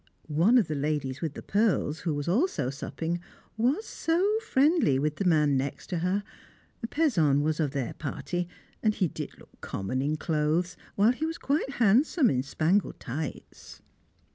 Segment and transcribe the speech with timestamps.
[0.25, 3.19] One of the ladies with the pearls, who was also supping,
[3.55, 6.23] was so friendly to the man next her;
[6.89, 8.47] Pezon was of their party,
[8.81, 13.83] and he did look common in clothes, while he was quite handsome in spangled tights.